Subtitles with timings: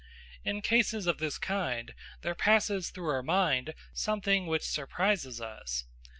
[0.43, 5.85] In cases of this kind, there passes through our mind something which surprises us.